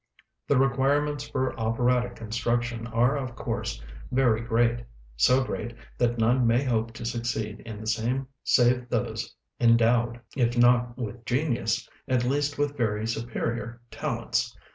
The 0.47 0.57
requirements 0.57 1.29
for 1.29 1.55
operatic 1.59 2.15
construction 2.15 2.87
are 2.87 3.15
of 3.15 3.35
course 3.35 3.83
very 4.11 4.41
great, 4.41 4.83
so 5.15 5.43
great, 5.43 5.75
that 5.99 6.17
none 6.17 6.47
may 6.47 6.63
hope 6.63 6.91
to 6.93 7.05
succeed 7.05 7.59
in 7.67 7.79
the 7.79 7.85
same 7.85 8.25
save 8.43 8.89
those 8.89 9.35
endowed, 9.59 10.19
if 10.35 10.57
not 10.57 10.97
with 10.97 11.23
genius, 11.23 11.87
at 12.07 12.23
least 12.23 12.57
with 12.57 12.75
very 12.75 13.05
superior 13.05 13.79
talents. 13.91 14.57